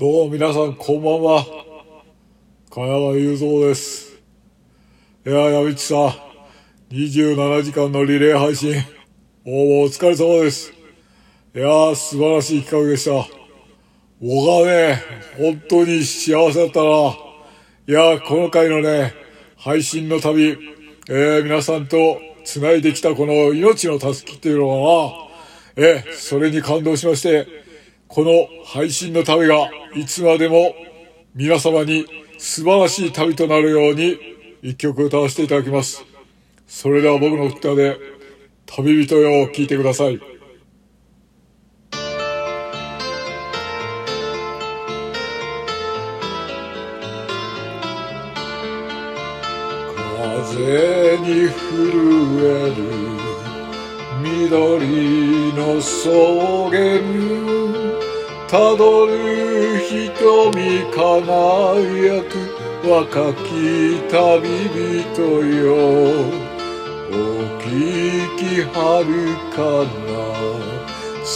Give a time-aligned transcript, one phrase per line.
[0.00, 1.44] どうも皆さんこんばんは。
[2.70, 4.18] 茅山雄三です。
[5.26, 6.08] いや、やみちさん、
[6.88, 8.76] 27時間のリレー配信、
[9.44, 10.72] 応募お疲れ様です。
[11.54, 13.28] いやー、素晴らしい企画でした。
[14.22, 15.02] 僕はね、
[15.36, 16.88] 本当に幸せだったな。
[17.86, 19.12] いやー、この回のね、
[19.58, 20.56] 配信の旅、
[21.10, 25.28] えー、皆さんと繋いできたこの命のたすきっていうのは
[25.76, 27.60] な、えー、それに感動しまして、
[28.12, 30.74] この配信の旅がいつまでも
[31.32, 32.04] 皆様に
[32.38, 34.18] 素晴らしい旅となるように
[34.62, 36.04] 一曲歌わせていただきます。
[36.66, 37.96] それでは僕の歌で
[38.66, 40.20] 旅人よを聴いてください。
[50.50, 52.82] 風に震える
[54.20, 56.10] 緑の草
[56.70, 57.99] 原
[58.50, 62.34] たどる瞳輝く
[62.84, 64.58] 若き旅
[65.14, 65.22] 人
[65.54, 65.78] よ。
[67.12, 67.14] お
[67.60, 67.64] 聞
[68.36, 68.42] き
[68.74, 68.74] は
[69.06, 70.10] るかな。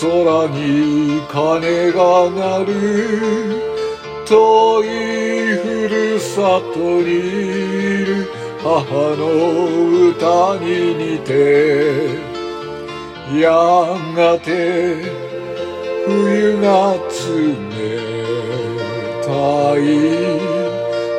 [0.00, 0.06] 空
[0.54, 2.70] に鐘が鳴る。
[4.24, 4.86] 遠い
[5.58, 8.30] ふるさとにいる
[8.62, 8.70] 母
[9.18, 9.22] の
[10.10, 12.30] 歌に似て。
[13.36, 13.50] や
[14.14, 15.29] がて
[16.06, 16.98] 冬が冷
[19.22, 19.28] た
[19.78, 19.80] い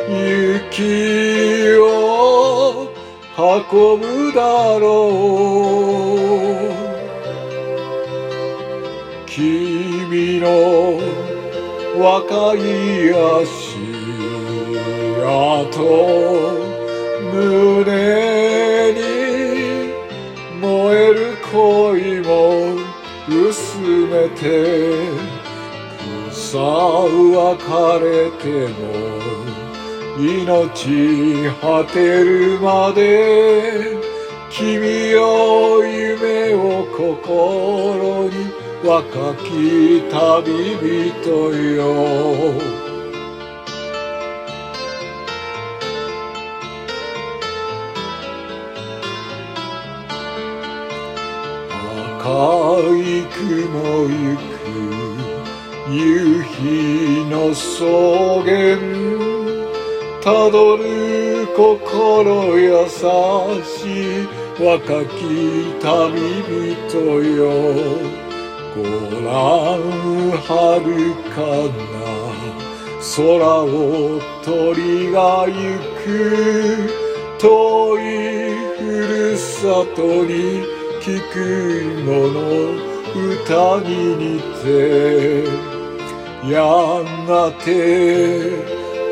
[0.09, 1.81] 雪を
[3.37, 4.39] 運ぶだ
[4.79, 6.71] ろう。
[9.27, 10.45] 君の
[11.97, 12.59] 若い
[13.13, 13.79] 足
[15.23, 16.10] 跡。
[23.31, 25.07] 薄めて
[26.29, 28.81] 草は枯れても
[30.19, 33.95] 命果てるまで
[34.49, 38.51] 君を夢を心に
[38.83, 40.75] 若き旅
[41.13, 42.80] 人よ。
[52.23, 54.41] い雲ゆく
[55.91, 57.85] 夕日の草
[58.45, 58.77] 原。
[60.21, 62.99] たどる心優し
[64.21, 64.27] い
[64.63, 65.17] 若き
[65.81, 66.19] 旅
[66.87, 66.93] 人
[67.23, 67.39] よ。
[68.75, 68.79] ご
[69.25, 69.81] 覧
[70.37, 70.89] はる
[71.33, 71.41] か
[71.73, 71.81] な。
[73.15, 73.19] 空
[73.63, 75.51] を鳥が行
[76.05, 76.07] く。
[77.39, 77.99] 遠い
[78.77, 81.35] ふるさとに聞く
[82.03, 82.37] もの
[83.33, 84.63] 歌に似て
[86.47, 86.61] や
[87.27, 87.67] がて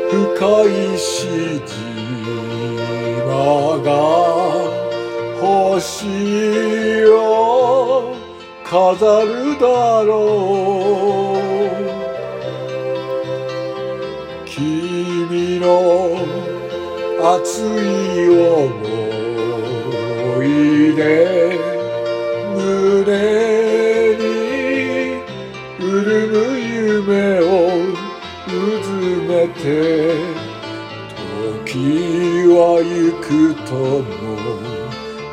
[0.08, 0.14] 深
[0.66, 3.26] いし島
[3.82, 3.88] が
[5.40, 8.14] 星を
[8.64, 9.66] 飾るだ
[10.04, 10.14] ろ
[11.36, 11.40] う。
[14.46, 15.66] 君の
[17.20, 18.29] 熱い
[26.02, 27.44] 潤む夢を
[28.46, 28.50] う
[28.82, 28.88] ず
[29.28, 29.60] めて
[31.66, 31.76] 時
[32.48, 32.88] は行
[33.20, 33.28] く
[33.68, 34.16] とも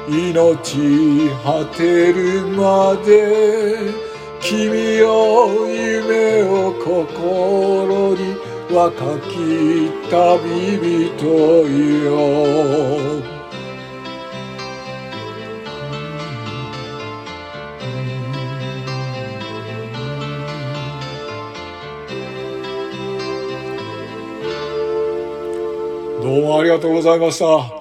[0.09, 1.45] 命果
[1.75, 3.07] てるまで
[4.41, 8.35] 君よ夢を心に
[8.69, 9.33] 若き
[10.09, 11.25] 旅人
[12.03, 13.36] よ
[26.27, 27.76] どうもありがとうございました。